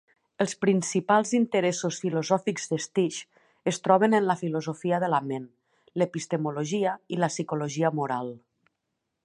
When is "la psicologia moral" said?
7.25-8.33